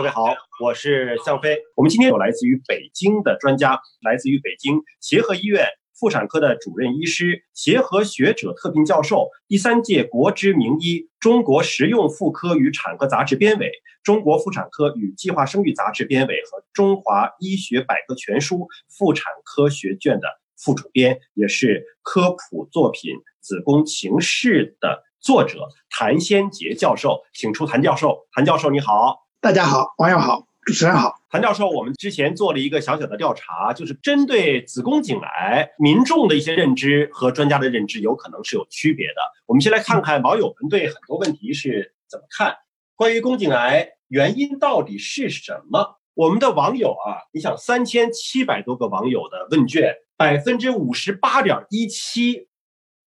[0.00, 1.58] 各位好，我是向飞。
[1.76, 13.70] 我们今天有来自于北京的专家，来自于北京协和医院妇产科的主任医师、协和学者特聘教授、第三届国之名医、中国实用妇科与产科杂志编委、
[14.02, 28.26] 中国妇产科与计划生育杂志编委和中华医学百科全书妇产科学卷的副主编，也是科普作品《子宫情事》的作者谭先杰教授，请出谭教授。
[28.32, 29.26] 谭教授，你好。
[29.42, 39.14] 大家好，网友好，主持人好，谭教授，我们之前做了一个小小的调查，就是针对子宫颈癌，民众的一些认知和专家的认知有可能是有区别的。
[39.46, 42.54] 我们先来看看网友们对很多问题是怎么看。
[42.96, 45.98] 关于宫颈癌原因到底是什么？
[46.12, 52.48] 我们的网友啊，你想三千七百多个网友的问卷，百分之五十八点一七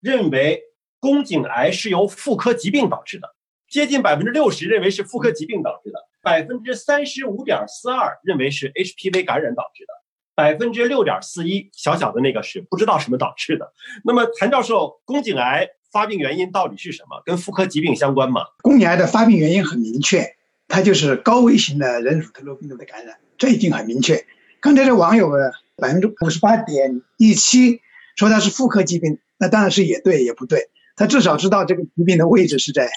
[0.01, 0.63] 认为
[0.99, 3.35] 宫颈癌是由妇科疾病导致的，
[3.69, 5.99] 接近百分之六十认为是妇科疾病导致的。
[6.23, 9.93] 百分之三十五点四二认为是 HPV 感染导致的，
[10.33, 13.73] 百分之六点四一小小的那个是不知道什么导致的。
[14.05, 17.21] 那么谭教授，宫颈癌发病原因到底是什么？
[17.25, 18.45] 跟妇科疾病相关吗？
[18.61, 20.37] 宫颈癌的发病原因很明确，
[20.69, 24.25] 它就是高危型的人乳头瘤病毒的感染，这已经很明确。
[24.61, 25.29] 刚才这网友
[25.75, 27.81] 百分之五十八点一七
[28.15, 30.69] 说它是妇科疾病，那当然是也对也不对。
[30.95, 32.89] 他至少知道这个疾病的位置是在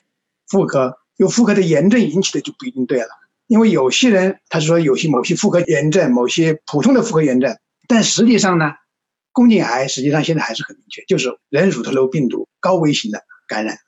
[0.49, 0.99] 妇科。
[1.17, 3.09] 有妇科的炎症引起的就不一定对了，
[3.47, 7.57] 因为有些人他是说有些某些妇科炎症，某些普通的妇科炎症，
[7.89, 8.75] 但实际上呢，
[9.33, 13.79] 宫颈癌实际上现在还是很明确，就是人乳头瘤病毒高危型的感染，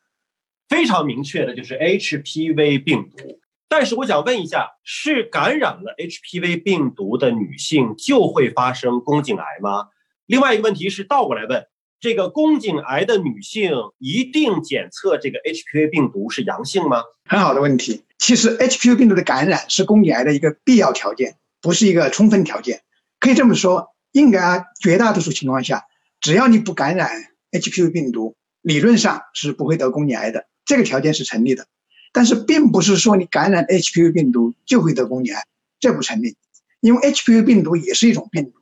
[0.69, 3.41] 非常明确的就是 HPV 病毒。
[3.69, 9.89] 但是我想问一下，是感染了 HPV 病毒的女性就会发生宫颈癌吗？
[10.25, 11.67] 另外一个问题是倒过来问。
[12.01, 17.03] 这个宫颈癌的女性一定检测这个 HPV 病毒是阳性吗？
[17.25, 18.05] 很好的问题。
[18.19, 22.83] 其实 HPV 病毒的感染是宫颈癌的一个必要条件，不是一个充分条件。
[23.19, 25.87] 可以这么说，应该绝大多数情况下，
[26.21, 27.11] 只要你不感染
[27.51, 30.47] HPV 病毒，理论上是不会得宫颈癌的。
[30.65, 31.67] 这个条件是成立的。
[32.13, 35.43] 但是并不是说你感染 HPV 病毒就会得宫颈癌，
[35.81, 36.37] 这不成立。
[36.81, 38.53] 因为 HPV 病毒也是一种病毒。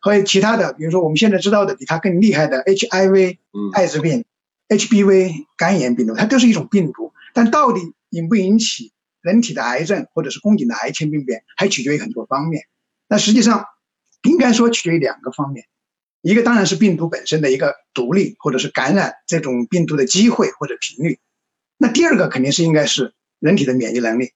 [0.00, 3.36] 和其他的，比如说我们现在知道的比它更厉害的 HIV，
[3.74, 4.24] 艾滋病
[4.68, 7.12] ，HBV 肝炎病毒，它都是一种病毒。
[7.34, 12.64] 但到底引不引起人体的癌症或者是宫颈的癌前病变，还取决于很多方面。
[13.08, 13.66] 那实际上
[14.22, 15.66] 应该说取决于两个方面，
[16.22, 21.18] 一个当然是病毒本身的一个独立，或者是感染这种病毒的机会或者频率。
[21.76, 24.32] 那第二个肯定是应该是人体的免疫能力。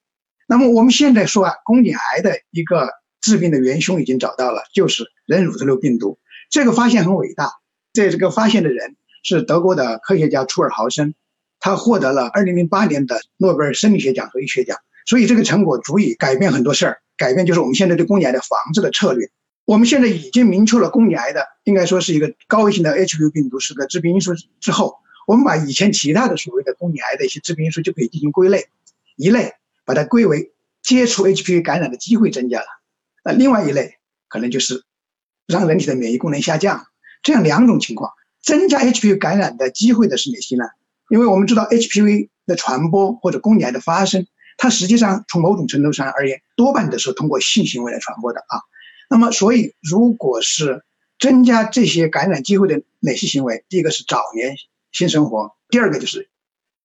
[0.46, 2.91] 那么我们现在说啊，宫颈癌的一个。
[3.24, 6.18] 致病的元凶已经找到了，就是人乳头瘤病毒。
[6.50, 7.52] 这个发现很伟大，
[7.94, 11.14] 在这个发现的人是德国的科学家楚尔豪森，
[11.58, 14.76] 他获得了2008年的诺贝尔生理学奖和医学奖。
[15.06, 19.30] 所以这个成果足以改变很多事儿，改变就是我们现在对宫颈癌的防治的策略。
[19.64, 24.96] 我们现在已经明确了宫颈癌的应该说是一个高危型的 HPV 病毒是个致病因素之后，
[25.26, 28.66] 我们把以前其他的所谓的宫颈癌的一些致病因素就可以进行归类，
[29.16, 29.52] 一类
[29.86, 30.52] 把它归为
[30.82, 32.66] 接触 HPV 感染的机会增加了。
[33.24, 33.96] 那另外一类
[34.28, 34.84] 可能就是
[35.46, 36.86] 让人体的免疫功能下降，
[37.22, 38.12] 这样两种情况，
[38.42, 40.64] 增加 HPV 感染的机会的是哪些呢？
[41.08, 44.26] 因为我们知道 HPV 的传播或者宫颈癌的发生，
[44.58, 48.60] 它实际上从某种程度上而言，多半都是通过性行为来传播的啊。
[49.08, 50.84] 那么，所以如果是
[51.18, 53.64] 增加这些感染机会的哪些行为？
[53.68, 54.56] 第一个是早年
[54.92, 56.28] 性生活，第二个就是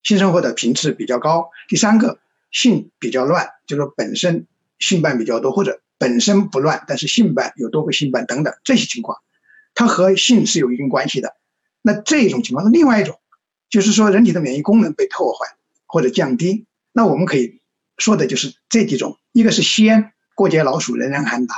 [0.03, 2.19] 性生活的频次比较高，第三个
[2.51, 4.47] 性比较乱，就是说本身
[4.79, 5.81] 性伴比较多或者。
[5.99, 9.19] 本身不乱，但是性伴有多个性伴等等这些情况，
[9.75, 11.35] 它和性是有一定关系的。
[11.81, 13.19] 那这种情况是另外一种，
[13.69, 15.55] 就是说人体的免疫功能被破坏
[15.85, 16.65] 或者降低。
[16.93, 17.59] 那我们可以
[17.97, 21.53] 说的就是这几种：一个是吸烟，过街老鼠人人喊打；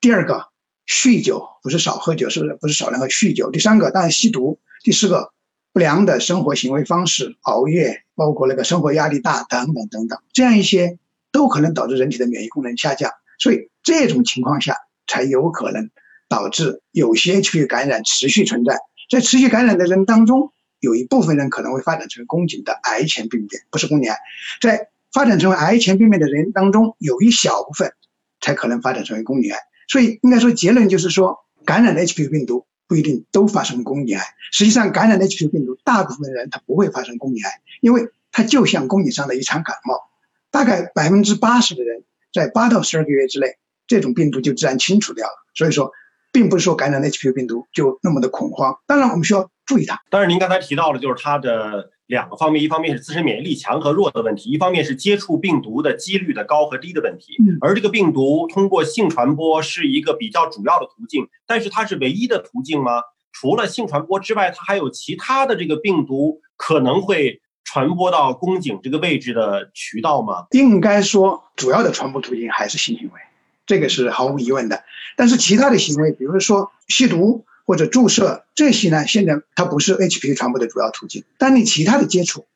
[0.00, 0.48] 第二个
[0.86, 5.32] 酗酒，不是少喝酒，是不是少量喝酗酒；第三个当然吸毒；第四个
[5.72, 10.98] 不良的生活行为方式，熬夜，包括那个生活压力大等等等等，这样一些
[11.30, 13.12] 都可能导致人体的免疫功能下降。
[13.38, 15.90] 所以这种情况下才有可能
[16.28, 18.78] 导致有些 H P 感染持续存在，
[19.08, 24.18] 在持续感染的人当中，有一部分人可能会发展成宫颈的癌前病变，不是宫颈癌，
[24.60, 27.92] 在发展成为癌前病变的人当中，有一小部分
[28.40, 29.58] 才可能发展成为宫颈癌。
[29.88, 34.24] 所以应该说结论就是说，感染的 HPV 病毒不一定都发生宫颈癌。
[34.50, 40.10] 实际上，感染的 HPV 病毒，大部分人他不会发生宫颈癌，因为它就像宫颈上的一场感冒，
[40.50, 42.02] 大概百分之八十的人。
[42.36, 43.48] 在八到十二个月之内，
[43.86, 45.32] 这种病毒就自然清除掉了。
[45.54, 45.90] 所以说，
[46.32, 48.78] 并不是说感染 HPV 病毒就那么的恐慌。
[48.86, 49.98] 当然，我们需要注意它。
[50.10, 57.36] 当然，您刚才提到了，就是它的两个方面，一方面是自身免疫力强和弱的问题，一方面是接触病毒的几率的高和低的问题。
[57.62, 63.00] 而这个病毒通过性传播是一个比较主要的途径，但是它是唯一的途径吗？
[63.32, 67.40] 除了性传播之外，它还有其他的这个病毒可能会
[67.76, 70.46] 传播到宫颈这个位置的渠道吗？
[70.52, 73.20] 应该说，主要的传播途径还是性行为，
[73.66, 74.82] 这个是毫无疑问的。
[75.14, 77.44] 但是其他的行为，比如说吸毒。
[77.66, 79.08] 或者注射这些呢？
[79.08, 81.24] 现在它不是 HPV 传播的主要途径。
[81.36, 82.46] 但你其他的接触，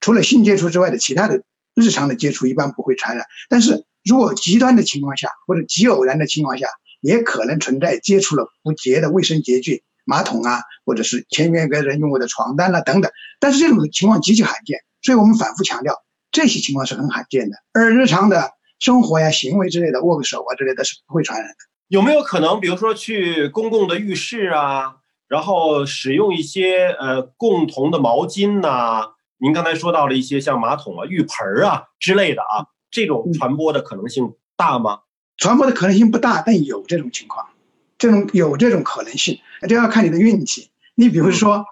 [0.00, 1.42] 除了性接触之外的其他的
[1.74, 3.26] 日常的接触，一般不会传染。
[3.48, 6.68] 但是如果极端的情况下，或者极偶然的情况下，
[7.00, 13.10] 也可能存在接触了不洁的卫生洁具、马桶啊，或者是前面个人用过的床单啊等等。
[13.40, 15.94] 但是这种情况极其罕见，所以我们反复强调，
[16.30, 17.56] 这些情况是很罕见的。
[17.72, 21.56] 而日常的生活呀、行为之类的，握个手啊之类的，是不会传染的。
[21.88, 24.96] 有没有可能，比如说去公共的浴室啊，
[25.28, 29.10] 然后使用一些呃共同的毛巾呐？
[29.38, 35.00] 您刚才说到了一些像马桶啊、浴盆啊之类的啊，这种传播的可能性大吗？
[35.36, 37.46] 传播的可能性不大，但有这种情况，
[38.02, 39.38] 这种有这种可能性，
[39.68, 40.72] 这要看你的运气。
[40.96, 41.66] 你比如说，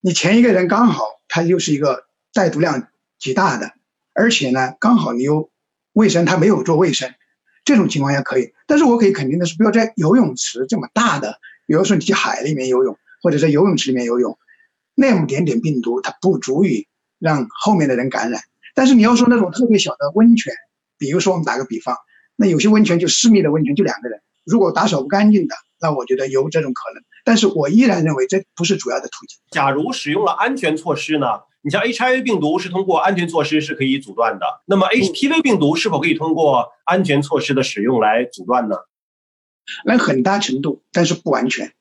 [0.00, 2.88] 你前一个人刚好他又是一个带毒量
[3.18, 3.72] 极大的，
[4.14, 5.50] 而且呢，刚好你又
[5.92, 7.12] 卫生，他没有做卫生。
[7.62, 14.38] 这种情况下可以，但是我可以肯定的是，不要在游泳池这么大的，比如说你去海里面游泳，或者在游泳池里面游泳，
[14.94, 16.88] 那么点点病毒它不足以
[17.18, 18.40] 让后面的人感染。
[18.74, 20.54] 但是你要说那种特别小的温泉，
[20.96, 21.98] 比如说我们打个比方，
[22.34, 27.02] 那有些温泉就私密的温泉就两个人，如果打扫不干净的，那我觉得有这种可能。
[27.24, 29.38] 但是我依然认为这不是主要的途径。
[29.50, 31.26] 假如使用了安全措施呢？
[31.62, 38.76] 你像 HIV 病毒是通过安全措施是可以阻断的，那么 HPV 病毒是否可以通过安全措施的使用来阻断呢？
[39.84, 41.72] 能很大程度，但是不完全，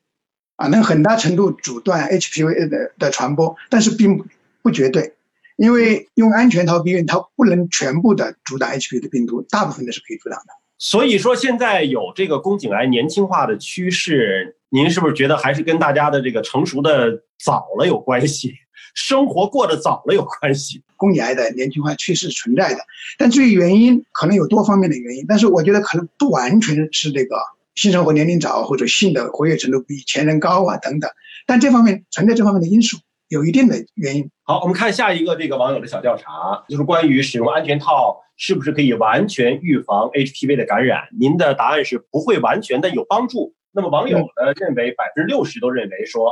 [0.55, 4.25] 啊，能很大程度阻断 HPV 的的传播，但是并不
[4.63, 5.13] 不绝对，
[5.55, 10.53] 因为用安全套避孕套不能全部的阻挡 HPV 的病毒，大部分的是可以阻挡的。
[10.77, 18.53] 所以说现在有这个宫颈癌年轻化的趋势，您是不是觉得还是跟大家的这个成熟的早了有关系？
[18.93, 22.79] 生活过得早了有关系，宫颈癌的年轻化趋势存在的，
[23.17, 27.35] 但至于原因，可能有多方面的原因，但是我觉得可能不完全是这个
[27.75, 31.11] 性生活年龄早或者性的活跃程度比前人高啊等等，
[31.45, 32.97] 但这方面存在这方面的因素，
[33.35, 34.29] 有一定的原因。
[34.43, 41.09] 好，我们看下一个这个网友的小调查，就是关于使用安全套是不是可以完全预防 HPV 的感染？
[41.19, 43.53] 您的答案是不会完全的有帮助。
[43.71, 46.31] 那么网友呢认为百分之六十都认为说。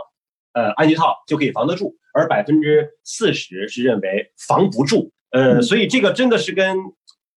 [0.56, 5.12] 呃，安全套就可以防得住，而百分之四十是认为防不住。
[5.32, 6.78] 呃，所以这个真的是跟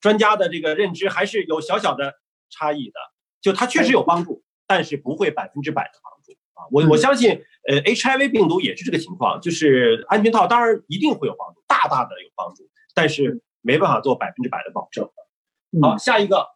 [0.03, 2.13] 专家的这个认知还是有小小的
[2.51, 3.01] 差异的。
[3.41, 6.67] 就它确实有帮助，但是不会百分之百的帮助啊。
[6.73, 15.09] 我我相信，呃，HIV 病毒也是这个情况，就是安全套当然一定会有帮助，大大的有帮助，但是没办法做百分之百的保证。
[15.81, 16.47] 好，下一个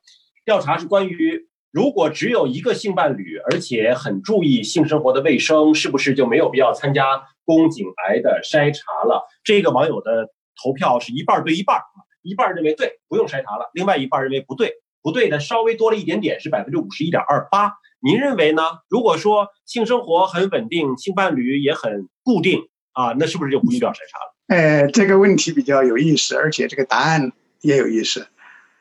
[0.44, 1.48] 调查是关于。
[1.72, 9.24] 如果只有一个性伴侣，而且很注意性生活的卫生，是不是就没有必要参加宫颈癌的筛查了？
[9.44, 10.30] 这个网友的
[10.60, 17.72] 投票是一半对一半啊，一半认为对，不用筛查了；另外一半认为不对，不对的稍微多了一点点，是百分之五十一点二八。
[18.02, 18.62] 您认为呢？
[18.88, 22.62] 如果说性生活很稳定，性伴侣也很固定
[22.92, 24.34] 啊，那是不是就不需要筛查了？
[24.48, 28.26] 呃，这个问题比较有意思，而且这个答案也有意思。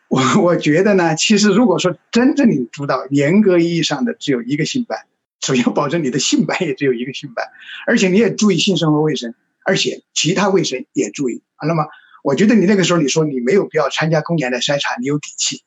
[0.08, 5.06] 我我觉得呢，其实如果说真正你做到严格意义上的只有一个性伴，
[5.42, 7.46] 首先保证你的性伴也只有一个性伴，
[7.86, 11.68] 而且你也注意性生活卫生，而且其他卫生也注意啊。
[11.68, 11.86] 那么
[12.24, 15.62] 我觉得你那个时候你说你没有必要参加宫颈的筛查，你有底气。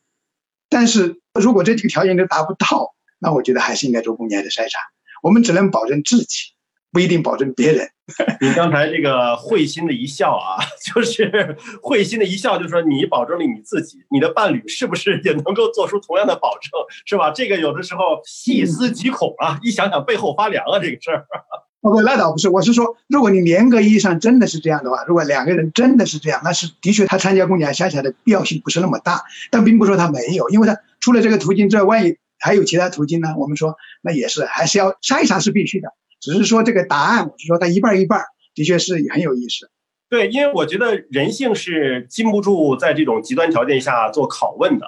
[0.73, 4.79] 但是如果这几个条件都达不到，那我觉得还是应该做宫颈癌的筛查。
[5.23, 6.38] 我们只能保证自己。
[6.95, 7.88] 不一定保证别人。
[8.43, 16.71] 你刚才这个会心的一笑啊， 就是会心的一笑，就是说你保证了你自己，你的伴侣是不是也能够做出同样的保证，
[17.07, 17.31] 是吧？
[17.31, 21.25] 这个有的时候细思极恐啊，一想想背后发凉啊，这个事儿。
[21.83, 33.35] 不，那倒不是，我是说，如果你严格意义上真的是这样的话，如果两个人真的是这样，那是的确他参加公检筛查的必要性不是那么大，但并不说他没有，因为他除了这个途径之外，万一还有其他途径呢？
[33.37, 35.89] 我们说那也是还是要筛查是必须的。
[36.21, 38.23] 只是说这个答案，我是说他一半一半，
[38.55, 39.69] 的确是很有意思。
[40.09, 44.87] 对，因为我觉得人性是禁不住在这种极端条件下做拷问的。